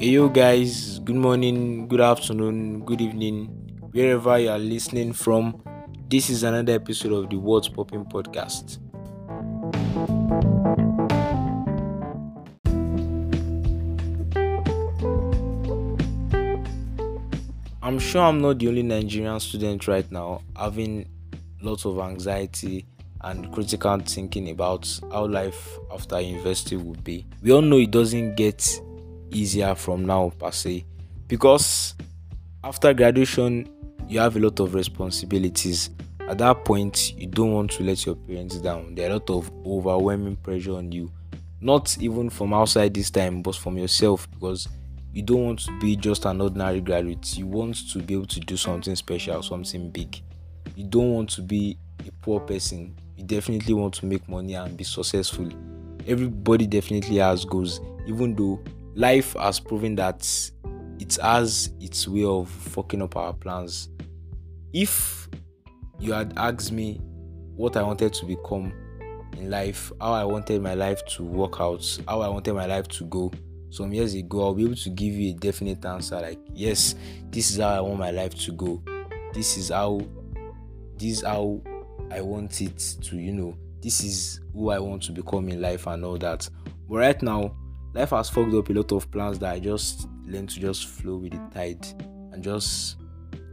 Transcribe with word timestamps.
Hey, 0.00 0.10
yo, 0.10 0.28
guys, 0.28 1.00
good 1.00 1.16
morning, 1.16 1.88
good 1.88 2.00
afternoon, 2.00 2.84
good 2.84 3.00
evening, 3.00 3.46
wherever 3.90 4.38
you 4.38 4.48
are 4.48 4.56
listening 4.56 5.12
from. 5.12 5.60
This 6.08 6.30
is 6.30 6.44
another 6.44 6.74
episode 6.74 7.10
of 7.10 7.28
the 7.28 7.36
Words 7.36 7.68
Popping 7.68 8.04
podcast. 8.04 8.78
I'm 17.82 17.98
sure 17.98 18.22
I'm 18.22 18.40
not 18.40 18.60
the 18.60 18.68
only 18.68 18.84
Nigerian 18.84 19.40
student 19.40 19.88
right 19.88 20.08
now 20.12 20.42
having 20.56 21.08
lots 21.60 21.84
of 21.84 21.98
anxiety 21.98 22.86
and 23.22 23.52
critical 23.52 23.98
thinking 23.98 24.50
about 24.50 24.88
how 25.10 25.26
life 25.26 25.76
after 25.92 26.20
university 26.20 26.76
would 26.76 27.02
be. 27.02 27.26
We 27.42 27.50
all 27.50 27.62
know 27.62 27.78
it 27.78 27.90
doesn't 27.90 28.36
get 28.36 28.80
easier 29.30 29.74
from 29.74 30.04
now 30.04 30.30
per 30.38 30.50
se. 30.50 30.84
Because 31.26 31.94
after 32.64 32.92
graduation 32.94 33.68
you 34.08 34.18
have 34.18 34.36
a 34.36 34.40
lot 34.40 34.58
of 34.60 34.74
responsibilities. 34.74 35.90
At 36.28 36.38
that 36.38 36.64
point 36.64 37.14
you 37.18 37.26
don't 37.26 37.52
want 37.52 37.70
to 37.72 37.82
let 37.82 38.04
your 38.06 38.16
parents 38.16 38.58
down. 38.58 38.94
There 38.94 39.08
are 39.08 39.12
a 39.12 39.14
lot 39.14 39.30
of 39.30 39.50
overwhelming 39.66 40.36
pressure 40.36 40.76
on 40.76 40.90
you. 40.90 41.10
Not 41.60 41.96
even 42.00 42.30
from 42.30 42.54
outside 42.54 42.94
this 42.94 43.10
time 43.10 43.42
but 43.42 43.54
from 43.54 43.76
yourself 43.76 44.30
because 44.30 44.68
you 45.12 45.22
don't 45.22 45.44
want 45.44 45.60
to 45.60 45.78
be 45.78 45.96
just 45.96 46.24
an 46.24 46.40
ordinary 46.40 46.80
graduate. 46.80 47.36
You 47.36 47.46
want 47.46 47.76
to 47.92 47.98
be 47.98 48.14
able 48.14 48.26
to 48.26 48.40
do 48.40 48.56
something 48.56 48.96
special 48.96 49.42
something 49.42 49.90
big. 49.90 50.20
You 50.74 50.84
don't 50.84 51.12
want 51.12 51.30
to 51.30 51.42
be 51.42 51.76
a 52.06 52.12
poor 52.22 52.40
person. 52.40 52.96
You 53.16 53.24
definitely 53.24 53.74
want 53.74 53.94
to 53.94 54.06
make 54.06 54.28
money 54.28 54.54
and 54.54 54.76
be 54.76 54.84
successful. 54.84 55.48
Everybody 56.06 56.66
definitely 56.66 57.16
has 57.16 57.44
goals 57.44 57.80
even 58.06 58.34
though 58.34 58.60
life 58.98 59.34
has 59.34 59.60
proven 59.60 59.94
that 59.94 60.28
it 60.98 61.16
has 61.22 61.70
its 61.80 62.08
way 62.08 62.24
of 62.24 62.50
fucking 62.50 63.00
up 63.00 63.14
our 63.14 63.32
plans. 63.32 63.90
If 64.72 65.28
you 66.00 66.12
had 66.12 66.34
asked 66.36 66.72
me 66.72 67.00
what 67.54 67.76
I 67.76 67.84
wanted 67.84 68.12
to 68.14 68.26
become 68.26 68.72
in 69.36 69.50
life, 69.50 69.92
how 70.00 70.14
I 70.14 70.24
wanted 70.24 70.60
my 70.62 70.74
life 70.74 71.06
to 71.10 71.22
work 71.22 71.60
out, 71.60 71.84
how 72.08 72.22
I 72.22 72.28
wanted 72.28 72.54
my 72.54 72.66
life 72.66 72.88
to 72.88 73.04
go 73.04 73.30
some 73.70 73.92
years 73.92 74.14
ago, 74.14 74.42
I'll 74.42 74.54
be 74.54 74.64
able 74.64 74.74
to 74.74 74.90
give 74.90 75.14
you 75.14 75.30
a 75.30 75.34
definite 75.34 75.84
answer 75.84 76.20
like, 76.20 76.40
yes, 76.52 76.96
this 77.30 77.52
is 77.52 77.58
how 77.58 77.68
I 77.68 77.80
want 77.80 78.00
my 78.00 78.10
life 78.10 78.34
to 78.34 78.52
go. 78.52 78.82
This 79.32 79.56
is 79.56 79.68
how 79.68 80.00
this 80.96 81.18
is 81.18 81.22
how 81.22 81.62
I 82.10 82.20
want 82.20 82.60
it 82.62 82.96
to, 83.02 83.16
you 83.16 83.32
know, 83.32 83.56
this 83.80 84.02
is 84.02 84.40
who 84.52 84.70
I 84.70 84.80
want 84.80 85.04
to 85.04 85.12
become 85.12 85.48
in 85.50 85.60
life 85.60 85.86
and 85.86 86.04
all 86.04 86.18
that. 86.18 86.48
But 86.88 86.96
right 86.96 87.22
now, 87.22 87.54
life 87.94 88.10
has 88.10 88.30
fucked 88.30 88.54
up 88.54 88.68
a 88.68 88.72
lot 88.72 88.92
of 88.92 89.10
plans 89.10 89.38
that 89.38 89.52
I 89.52 89.60
just 89.60 90.08
learned 90.24 90.50
to 90.50 90.60
just 90.60 90.86
flow 90.86 91.16
with 91.16 91.32
the 91.32 91.54
tide 91.54 91.86
and 92.32 92.42
just 92.42 92.96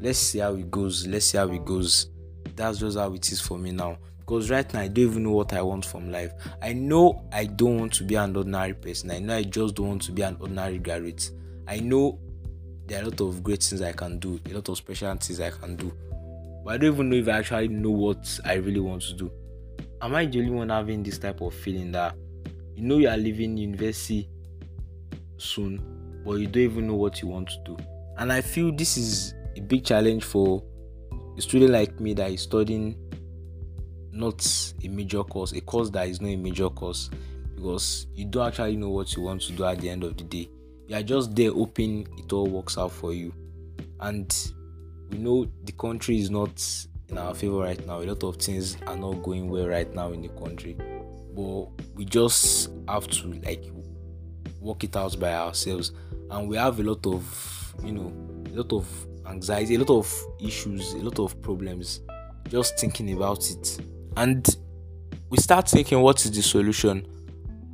let's 0.00 0.18
see 0.18 0.40
how 0.40 0.54
it 0.54 0.70
goes. 0.70 1.06
Let's 1.06 1.26
see 1.26 1.38
how 1.38 1.48
it 1.48 1.64
goes. 1.64 2.10
That's 2.56 2.78
just 2.78 2.98
how 2.98 3.12
it 3.14 3.30
is 3.32 3.40
for 3.40 3.58
me 3.58 3.72
now. 3.72 3.98
Because 4.18 4.50
right 4.50 4.72
now 4.72 4.80
I 4.80 4.88
don't 4.88 5.04
even 5.04 5.22
know 5.24 5.32
what 5.32 5.52
I 5.52 5.60
want 5.60 5.84
from 5.84 6.10
life. 6.10 6.32
I 6.62 6.72
know 6.72 7.28
I 7.32 7.44
don't 7.44 7.78
want 7.78 7.92
to 7.94 8.04
be 8.04 8.14
an 8.14 8.36
ordinary 8.36 8.72
person. 8.72 9.10
I 9.10 9.18
know 9.18 9.36
I 9.36 9.42
just 9.42 9.74
don't 9.74 9.88
want 9.88 10.02
to 10.02 10.12
be 10.12 10.22
an 10.22 10.36
ordinary 10.40 10.78
graduate. 10.78 11.30
I 11.68 11.80
know 11.80 12.18
there 12.86 13.00
are 13.00 13.02
a 13.02 13.06
lot 13.06 13.20
of 13.20 13.42
great 13.42 13.62
things 13.62 13.82
I 13.82 13.92
can 13.92 14.18
do, 14.18 14.40
a 14.50 14.54
lot 14.54 14.68
of 14.68 14.76
special 14.76 15.14
things 15.16 15.40
I 15.40 15.50
can 15.50 15.76
do. 15.76 15.92
But 16.64 16.74
I 16.74 16.76
don't 16.78 16.94
even 16.94 17.10
know 17.10 17.16
if 17.16 17.28
I 17.28 17.38
actually 17.38 17.68
know 17.68 17.90
what 17.90 18.40
I 18.44 18.54
really 18.54 18.80
want 18.80 19.02
to 19.02 19.14
do. 19.14 19.30
Am 20.00 20.14
I 20.14 20.26
the 20.26 20.38
only 20.40 20.50
one 20.50 20.68
having 20.70 21.02
this 21.02 21.18
type 21.18 21.40
of 21.40 21.54
feeling 21.54 21.92
that 21.92 22.14
you 22.76 22.82
know 22.82 22.98
you 22.98 23.08
are 23.08 23.16
leaving 23.16 23.56
university 23.56 24.28
soon, 25.36 26.22
but 26.24 26.34
you 26.34 26.46
don't 26.46 26.62
even 26.62 26.86
know 26.88 26.94
what 26.94 27.22
you 27.22 27.28
want 27.28 27.48
to 27.48 27.58
do. 27.64 27.76
And 28.18 28.32
I 28.32 28.40
feel 28.40 28.72
this 28.72 28.96
is 28.96 29.34
a 29.56 29.60
big 29.60 29.84
challenge 29.84 30.24
for 30.24 30.62
a 31.36 31.40
student 31.40 31.72
like 31.72 32.00
me 32.00 32.14
that 32.14 32.30
is 32.30 32.42
studying 32.42 32.96
not 34.12 34.72
a 34.82 34.88
major 34.88 35.24
course, 35.24 35.52
a 35.52 35.60
course 35.60 35.90
that 35.90 36.08
is 36.08 36.20
not 36.20 36.28
a 36.28 36.36
major 36.36 36.68
course, 36.68 37.10
because 37.54 38.06
you 38.14 38.24
don't 38.24 38.46
actually 38.46 38.76
know 38.76 38.90
what 38.90 39.14
you 39.16 39.22
want 39.22 39.42
to 39.42 39.52
do 39.52 39.64
at 39.64 39.80
the 39.80 39.90
end 39.90 40.04
of 40.04 40.16
the 40.16 40.24
day. 40.24 40.48
You 40.86 40.96
are 40.96 41.02
just 41.02 41.34
there 41.34 41.52
hoping 41.52 42.06
it 42.18 42.32
all 42.32 42.46
works 42.46 42.78
out 42.78 42.92
for 42.92 43.12
you. 43.12 43.32
And 44.00 44.32
we 45.10 45.18
know 45.18 45.46
the 45.64 45.72
country 45.72 46.18
is 46.20 46.30
not 46.30 46.62
in 47.08 47.18
our 47.18 47.34
favor 47.34 47.58
right 47.58 47.84
now. 47.86 48.00
A 48.00 48.04
lot 48.04 48.22
of 48.22 48.36
things 48.36 48.76
are 48.86 48.96
not 48.96 49.22
going 49.22 49.48
well 49.48 49.66
right 49.66 49.92
now 49.94 50.12
in 50.12 50.22
the 50.22 50.28
country 50.28 50.76
but 51.34 51.68
we 51.94 52.04
just 52.04 52.70
have 52.88 53.06
to 53.08 53.32
like 53.44 53.64
work 54.60 54.84
it 54.84 54.96
out 54.96 55.18
by 55.18 55.34
ourselves. 55.34 55.92
And 56.30 56.48
we 56.48 56.56
have 56.56 56.80
a 56.80 56.82
lot 56.82 57.06
of 57.06 57.74
you 57.84 57.92
know 57.92 58.12
a 58.52 58.56
lot 58.56 58.72
of 58.72 59.06
anxiety 59.26 59.74
a 59.74 59.78
lot 59.78 59.90
of 59.90 60.22
issues 60.38 60.92
a 60.92 60.98
lot 60.98 61.18
of 61.18 61.40
problems 61.42 62.00
just 62.48 62.78
thinking 62.78 63.12
about 63.12 63.50
it. 63.50 63.80
And 64.16 64.46
we 65.30 65.38
start 65.38 65.68
thinking 65.68 66.00
what 66.00 66.24
is 66.24 66.30
the 66.30 66.42
solution? 66.42 67.06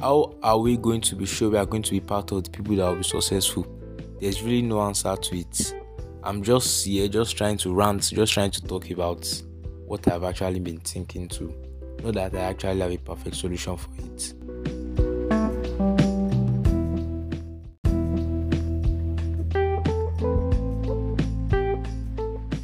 How 0.00 0.34
are 0.42 0.58
we 0.58 0.76
going 0.76 1.00
to 1.02 1.16
be 1.16 1.26
sure 1.26 1.50
we 1.50 1.58
are 1.58 1.66
going 1.66 1.82
to 1.84 1.90
be 1.90 2.00
part 2.00 2.32
of 2.32 2.44
the 2.44 2.50
people 2.50 2.76
that 2.76 2.88
will 2.88 2.96
be 2.96 3.02
successful? 3.04 3.66
There's 4.20 4.42
really 4.42 4.62
no 4.62 4.80
answer 4.80 5.14
to 5.16 5.38
it. 5.38 5.74
I'm 6.22 6.42
just 6.42 6.86
here 6.86 7.06
just 7.08 7.36
trying 7.36 7.58
to 7.58 7.74
rant 7.74 8.10
just 8.10 8.32
trying 8.32 8.50
to 8.52 8.62
talk 8.62 8.90
about 8.90 9.30
what 9.86 10.10
i've 10.10 10.24
actually 10.24 10.60
been 10.60 10.80
thinking 10.80 11.28
to 11.28 11.54
that 12.12 12.34
I 12.34 12.38
actually 12.38 12.80
have 12.80 12.90
a 12.90 12.98
perfect 12.98 13.36
solution 13.36 13.76
for 13.76 13.90
it. 13.98 14.34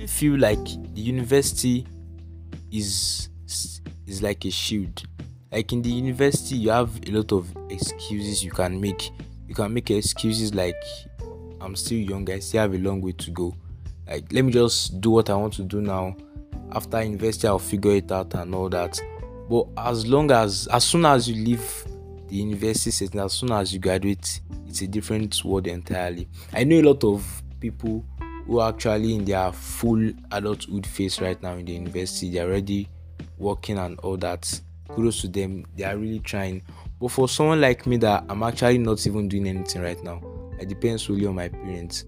I 0.00 0.06
feel 0.06 0.38
like 0.38 0.64
the 0.94 1.00
university 1.00 1.86
is 2.72 3.28
is 4.06 4.22
like 4.22 4.44
a 4.44 4.50
shield. 4.50 5.02
Like 5.52 5.72
in 5.72 5.82
the 5.82 5.90
university, 5.90 6.56
you 6.56 6.70
have 6.70 6.90
a 7.06 7.10
lot 7.10 7.32
of 7.32 7.48
excuses 7.70 8.44
you 8.44 8.50
can 8.50 8.80
make. 8.80 9.10
You 9.46 9.54
can 9.54 9.72
make 9.72 9.90
excuses 9.90 10.54
like 10.54 10.82
I'm 11.60 11.76
still 11.76 11.98
young, 11.98 12.30
I 12.30 12.38
still 12.38 12.62
have 12.62 12.74
a 12.74 12.78
long 12.78 13.00
way 13.00 13.12
to 13.12 13.30
go. 13.30 13.54
Like 14.06 14.32
let 14.32 14.44
me 14.44 14.52
just 14.52 15.00
do 15.00 15.10
what 15.10 15.30
I 15.30 15.34
want 15.34 15.54
to 15.54 15.62
do 15.62 15.80
now. 15.80 16.16
After 16.72 17.02
university, 17.02 17.48
I'll 17.48 17.58
figure 17.58 17.92
it 17.92 18.12
out 18.12 18.34
and 18.34 18.54
all 18.54 18.68
that 18.70 19.00
but 19.48 19.66
as 19.76 20.06
long 20.06 20.30
as 20.30 20.66
as 20.68 20.84
soon 20.84 21.04
as 21.04 21.28
you 21.28 21.44
leave 21.44 21.84
the 22.28 22.36
university 22.36 22.90
setting 22.90 23.20
as 23.20 23.32
soon 23.32 23.52
as 23.52 23.72
you 23.72 23.78
graduate 23.78 24.40
it's 24.68 24.82
a 24.82 24.86
different 24.86 25.42
world 25.44 25.66
entirely. 25.66 26.28
I 26.52 26.64
know 26.64 26.76
a 26.76 26.82
lot 26.82 27.02
of 27.02 27.42
people 27.58 28.04
who 28.46 28.60
are 28.60 28.68
actually 28.68 29.14
in 29.14 29.24
their 29.24 29.50
full 29.52 30.12
adulthood 30.30 30.86
phase 30.86 31.20
right 31.20 31.42
now 31.42 31.54
in 31.54 31.64
the 31.64 31.72
university. 31.72 32.30
They're 32.30 32.46
already 32.46 32.88
working 33.38 33.78
and 33.78 33.98
all 34.00 34.16
that. 34.18 34.60
Kudos 34.88 35.22
to 35.22 35.28
them. 35.28 35.64
They 35.76 35.84
are 35.84 35.96
really 35.96 36.20
trying. 36.20 36.62
But 37.00 37.08
for 37.08 37.28
someone 37.28 37.60
like 37.60 37.86
me 37.86 37.96
that 37.98 38.24
i'm 38.28 38.42
actually 38.42 38.78
not 38.78 39.06
even 39.06 39.28
doing 39.28 39.46
anything 39.46 39.82
right 39.82 40.02
now 40.02 40.20
it 40.58 40.68
depends 40.68 41.04
solely 41.04 41.26
on 41.26 41.36
my 41.36 41.48
parents. 41.48 42.04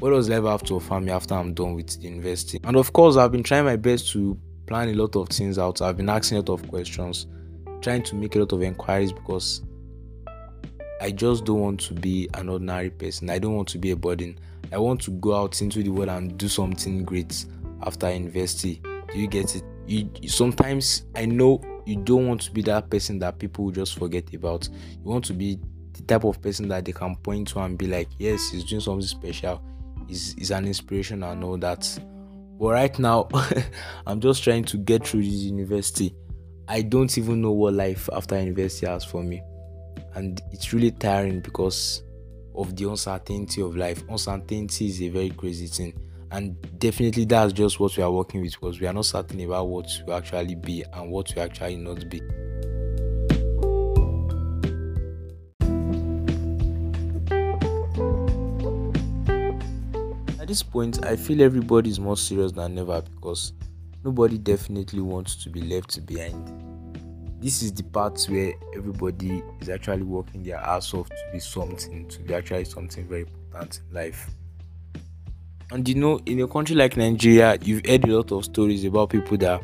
What 0.00 0.10
does 0.10 0.28
life 0.28 0.42
have 0.44 0.64
to 0.64 0.74
offer 0.74 1.00
me 1.00 1.12
after 1.12 1.34
i'm 1.34 1.54
done 1.54 1.74
with 1.74 2.00
the 2.00 2.08
university? 2.08 2.60
And 2.64 2.76
of 2.76 2.92
course 2.92 3.16
i've 3.16 3.32
been 3.32 3.44
trying 3.44 3.64
my 3.64 3.76
best 3.76 4.10
to 4.12 4.38
plan 4.66 4.88
a 4.88 4.94
lot 4.94 5.16
of 5.16 5.28
things 5.28 5.58
out. 5.58 5.82
I've 5.82 5.96
been 5.96 6.08
asking 6.08 6.38
a 6.38 6.40
lot 6.40 6.60
of 6.60 6.68
questions, 6.68 7.26
trying 7.80 8.02
to 8.04 8.14
make 8.14 8.36
a 8.36 8.40
lot 8.40 8.52
of 8.52 8.62
inquiries 8.62 9.12
because 9.12 9.62
I 11.00 11.10
just 11.10 11.44
don't 11.44 11.60
want 11.60 11.80
to 11.80 11.94
be 11.94 12.28
an 12.34 12.48
ordinary 12.48 12.90
person. 12.90 13.28
I 13.30 13.38
don't 13.38 13.56
want 13.56 13.68
to 13.70 13.78
be 13.78 13.90
a 13.90 13.96
burden. 13.96 14.38
I 14.70 14.78
want 14.78 15.00
to 15.02 15.10
go 15.10 15.34
out 15.34 15.60
into 15.60 15.82
the 15.82 15.90
world 15.90 16.08
and 16.08 16.38
do 16.38 16.48
something 16.48 17.04
great 17.04 17.44
after 17.84 18.12
university. 18.12 18.80
Do 19.12 19.18
you 19.18 19.26
get 19.26 19.56
it? 19.56 19.64
You 19.86 20.08
sometimes 20.28 21.06
I 21.16 21.26
know 21.26 21.60
you 21.84 21.96
don't 21.96 22.28
want 22.28 22.40
to 22.42 22.52
be 22.52 22.62
that 22.62 22.88
person 22.88 23.18
that 23.18 23.38
people 23.38 23.70
just 23.70 23.98
forget 23.98 24.32
about. 24.32 24.68
You 24.72 25.10
want 25.10 25.24
to 25.26 25.32
be 25.32 25.58
the 25.92 26.02
type 26.02 26.24
of 26.24 26.40
person 26.40 26.68
that 26.68 26.84
they 26.84 26.92
can 26.92 27.16
point 27.16 27.48
to 27.48 27.60
and 27.60 27.76
be 27.76 27.86
like, 27.86 28.08
yes, 28.18 28.50
he's 28.50 28.64
doing 28.64 28.80
something 28.80 29.06
special. 29.06 29.60
He's, 30.08 30.34
he's 30.34 30.50
an 30.50 30.66
inspiration 30.66 31.22
and 31.22 31.42
all 31.42 31.58
that. 31.58 31.98
But 32.58 32.68
right 32.68 32.98
now, 32.98 33.28
I'm 34.06 34.20
just 34.20 34.44
trying 34.44 34.64
to 34.64 34.76
get 34.78 35.06
through 35.06 35.22
this 35.22 35.42
university. 35.42 36.14
I 36.68 36.82
don't 36.82 37.16
even 37.18 37.42
know 37.42 37.52
what 37.52 37.74
life 37.74 38.08
after 38.12 38.38
university 38.40 38.86
has 38.86 39.04
for 39.04 39.22
me. 39.22 39.42
And 40.14 40.40
it's 40.52 40.72
really 40.72 40.90
tiring 40.90 41.40
because 41.40 42.02
of 42.54 42.76
the 42.76 42.88
uncertainty 42.88 43.62
of 43.62 43.76
life. 43.76 44.02
Uncertainty 44.08 44.86
is 44.86 45.02
a 45.02 45.08
very 45.08 45.30
crazy 45.30 45.66
thing. 45.66 45.98
And 46.30 46.56
definitely 46.78 47.26
that's 47.26 47.52
just 47.52 47.78
what 47.78 47.96
we 47.96 48.02
are 48.02 48.10
working 48.10 48.40
with 48.40 48.52
because 48.52 48.80
we 48.80 48.86
are 48.86 48.92
not 48.92 49.04
certain 49.04 49.40
about 49.40 49.68
what 49.68 49.86
we 50.06 50.12
actually 50.14 50.54
be 50.54 50.82
and 50.92 51.10
what 51.10 51.34
we 51.34 51.42
actually 51.42 51.76
not 51.76 52.08
be. 52.08 52.22
This 60.52 60.62
point, 60.62 61.02
I 61.06 61.16
feel 61.16 61.40
everybody 61.40 61.88
is 61.88 61.98
more 61.98 62.18
serious 62.18 62.52
than 62.52 62.78
ever 62.78 63.00
because 63.00 63.54
nobody 64.04 64.36
definitely 64.36 65.00
wants 65.00 65.34
to 65.44 65.48
be 65.48 65.62
left 65.62 66.04
behind. 66.04 66.46
this 67.40 67.62
is 67.62 67.72
the 67.72 67.82
part 67.84 68.22
where 68.28 68.52
everybody 68.76 69.42
is 69.62 69.70
actually 69.70 70.02
working 70.02 70.42
their 70.42 70.58
ass 70.58 70.92
off 70.92 71.08
to 71.08 71.16
be 71.32 71.38
something, 71.38 72.06
to 72.06 72.18
be 72.18 72.34
actually 72.34 72.66
something 72.66 73.08
very 73.08 73.22
important 73.22 73.80
in 73.88 73.94
life. 73.94 74.28
And 75.70 75.88
you 75.88 75.94
know, 75.94 76.20
in 76.26 76.40
a 76.42 76.46
country 76.46 76.76
like 76.76 76.98
Nigeria, 76.98 77.56
you've 77.62 77.86
heard 77.86 78.04
a 78.04 78.14
lot 78.14 78.30
of 78.30 78.44
stories 78.44 78.84
about 78.84 79.08
people 79.08 79.38
that 79.38 79.62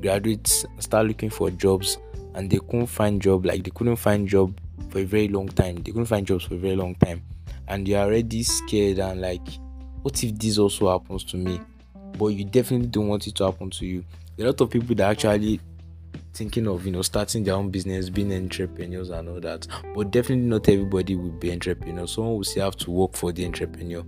graduate, 0.00 0.46
start 0.78 1.08
looking 1.08 1.30
for 1.30 1.50
jobs, 1.50 1.98
and 2.34 2.48
they 2.48 2.60
couldn't 2.60 2.86
find 2.86 3.20
job. 3.20 3.44
Like 3.44 3.64
they 3.64 3.72
couldn't 3.72 3.96
find 3.96 4.28
job 4.28 4.56
for 4.90 5.00
a 5.00 5.04
very 5.04 5.26
long 5.26 5.48
time. 5.48 5.74
They 5.78 5.90
couldn't 5.90 6.06
find 6.06 6.24
jobs 6.24 6.44
for 6.44 6.54
a 6.54 6.58
very 6.58 6.76
long 6.76 6.94
time, 6.94 7.24
and 7.66 7.88
you're 7.88 8.02
already 8.02 8.44
scared 8.44 9.00
and 9.00 9.20
like, 9.20 9.42
what 10.02 10.22
if 10.22 10.38
this 10.38 10.58
also 10.58 10.90
happens 10.90 11.24
to 11.24 11.36
me? 11.36 11.60
But 12.18 12.28
you 12.28 12.44
definitely 12.44 12.88
don't 12.88 13.08
want 13.08 13.26
it 13.26 13.34
to 13.36 13.44
happen 13.44 13.70
to 13.70 13.86
you. 13.86 14.04
a 14.38 14.44
lot 14.44 14.60
of 14.60 14.70
people 14.70 14.94
that 14.96 15.10
actually 15.10 15.60
thinking 16.32 16.66
of 16.68 16.86
you 16.86 16.92
know 16.92 17.02
starting 17.02 17.42
their 17.42 17.54
own 17.54 17.70
business 17.70 18.08
being 18.08 18.32
entrepreneurs 18.32 19.10
and 19.10 19.28
all 19.28 19.40
that 19.40 19.66
but 19.94 20.10
definitely 20.10 20.44
not 20.44 20.68
everybody 20.68 21.16
will 21.16 21.30
be 21.30 21.50
entrepreneurs 21.50 22.12
someone 22.12 22.36
will 22.36 22.44
still 22.44 22.64
have 22.64 22.76
to 22.76 22.90
work 22.90 23.14
for 23.14 23.32
the 23.32 23.44
entrepreneur 23.44 24.04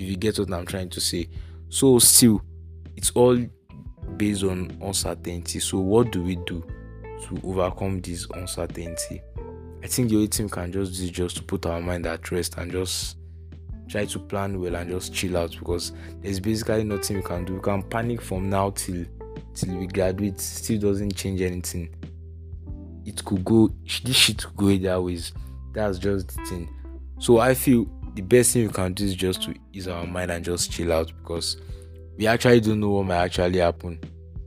if 0.00 0.08
you 0.08 0.16
get 0.16 0.38
what 0.38 0.52
I'm 0.52 0.66
trying 0.66 0.88
to 0.90 1.00
say. 1.00 1.28
So 1.68 1.98
still, 1.98 2.42
it's 2.96 3.10
all 3.10 3.38
based 4.16 4.44
on 4.44 4.76
uncertainty. 4.80 5.60
So 5.60 5.78
what 5.78 6.10
do 6.10 6.22
we 6.22 6.36
do 6.36 6.64
to 7.24 7.40
overcome 7.44 8.00
this 8.00 8.26
uncertainty? 8.34 9.20
I 9.82 9.86
think 9.86 10.08
the 10.08 10.16
only 10.16 10.28
thing 10.28 10.48
can 10.48 10.72
just 10.72 10.96
do 10.96 11.04
is 11.04 11.10
just 11.10 11.36
to 11.36 11.42
put 11.42 11.66
our 11.66 11.80
mind 11.80 12.06
at 12.06 12.30
rest 12.30 12.56
and 12.58 12.72
just 12.72 13.16
try 13.90 14.04
to 14.04 14.18
plan 14.18 14.60
well 14.60 14.76
and 14.76 14.90
just 14.90 15.12
chill 15.12 15.36
out 15.36 15.50
because 15.58 15.92
there's 16.22 16.40
basically 16.40 16.84
nothing 16.84 17.16
we 17.16 17.22
can 17.22 17.44
do. 17.44 17.54
We 17.54 17.60
can 17.60 17.82
panic 17.82 18.22
from 18.22 18.48
now 18.48 18.70
till 18.70 19.04
till 19.54 19.76
we 19.76 19.86
graduate, 19.86 20.40
still 20.40 20.78
doesn't 20.78 21.16
change 21.16 21.40
anything. 21.40 21.94
It 23.04 23.24
could 23.24 23.44
go 23.44 23.70
this 24.04 24.16
shit 24.16 24.44
could 24.44 24.56
go 24.56 24.68
either 24.68 25.00
ways. 25.00 25.32
That's 25.72 25.98
just 25.98 26.28
the 26.28 26.44
thing. 26.46 26.68
So 27.18 27.38
I 27.38 27.54
feel 27.54 27.86
the 28.14 28.22
best 28.22 28.52
thing 28.52 28.62
you 28.62 28.70
can 28.70 28.92
do 28.92 29.04
is 29.04 29.14
just 29.14 29.42
to 29.42 29.54
ease 29.72 29.88
our 29.88 30.06
mind 30.06 30.30
and 30.30 30.44
just 30.44 30.70
chill 30.70 30.92
out 30.92 31.12
because 31.22 31.60
we 32.16 32.26
actually 32.26 32.60
don't 32.60 32.80
know 32.80 32.90
what 32.90 33.06
might 33.06 33.16
actually 33.16 33.58
happen. 33.58 33.98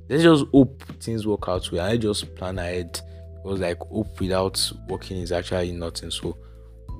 Let's 0.09 0.23
just 0.23 0.45
hope 0.51 0.83
things 0.99 1.27
work 1.27 1.47
out 1.47 1.71
well. 1.71 1.85
I 1.85 1.97
just 1.97 2.35
plan 2.35 2.59
ahead 2.59 2.99
because 3.35 3.59
like 3.59 3.79
hope 3.79 4.19
without 4.19 4.71
working 4.87 5.17
is 5.17 5.31
actually 5.31 5.71
nothing. 5.71 6.11
So 6.11 6.37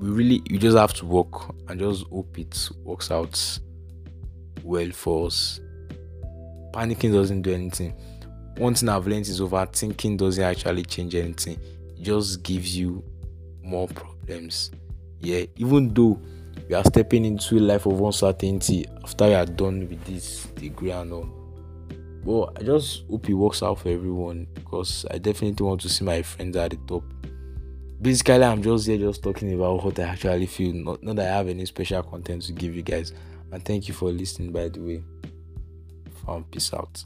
we 0.00 0.08
really 0.10 0.42
you 0.48 0.58
just 0.58 0.76
have 0.76 0.94
to 0.94 1.06
work 1.06 1.54
and 1.68 1.80
just 1.80 2.06
hope 2.08 2.38
it 2.38 2.68
works 2.82 3.10
out 3.10 3.58
well 4.62 4.90
for 4.90 5.26
us. 5.26 5.60
Panicking 6.72 7.12
doesn't 7.12 7.42
do 7.42 7.52
anything. 7.52 7.94
One 8.58 8.74
thing 8.74 8.88
I've 8.88 9.06
learned 9.06 9.28
is 9.28 9.40
overthinking 9.40 10.18
doesn't 10.18 10.42
actually 10.42 10.84
change 10.84 11.14
anything. 11.14 11.58
It 11.96 12.02
just 12.02 12.42
gives 12.42 12.76
you 12.76 13.04
more 13.62 13.88
problems. 13.88 14.70
Yeah, 15.20 15.44
even 15.56 15.92
though 15.92 16.20
we 16.68 16.74
are 16.74 16.84
stepping 16.84 17.24
into 17.24 17.58
a 17.58 17.60
life 17.60 17.86
of 17.86 18.00
uncertainty 18.00 18.86
after 19.02 19.26
we 19.26 19.34
are 19.34 19.46
done 19.46 19.88
with 19.88 20.04
this 20.04 20.44
degree 20.54 20.90
and 20.90 21.12
all. 21.12 21.28
But 22.24 22.60
I 22.60 22.64
just 22.64 23.04
hope 23.10 23.28
it 23.28 23.34
works 23.34 23.62
out 23.62 23.80
for 23.80 23.90
everyone 23.90 24.46
because 24.54 25.04
I 25.10 25.18
definitely 25.18 25.64
want 25.64 25.80
to 25.82 25.88
see 25.88 26.04
my 26.04 26.22
friends 26.22 26.56
at 26.56 26.70
the 26.70 26.78
top. 26.86 27.04
Basically, 28.04 28.44
I'm 28.44 28.60
just 28.60 28.86
here 28.86 28.98
just 28.98 29.22
talking 29.22 29.54
about 29.54 29.82
what 29.82 29.98
I 29.98 30.02
actually 30.02 30.44
feel, 30.44 30.74
not, 30.74 31.02
not 31.02 31.16
that 31.16 31.32
I 31.32 31.36
have 31.38 31.48
any 31.48 31.64
special 31.64 32.02
content 32.02 32.42
to 32.42 32.52
give 32.52 32.76
you 32.76 32.82
guys. 32.82 33.14
And 33.50 33.64
thank 33.64 33.88
you 33.88 33.94
for 33.94 34.10
listening, 34.10 34.52
by 34.52 34.68
the 34.68 34.80
way. 34.80 35.02
Found 36.26 36.50
peace 36.50 36.74
out. 36.74 37.02